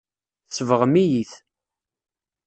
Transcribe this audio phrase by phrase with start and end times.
[0.49, 1.31] Tsebɣem-iyi-t.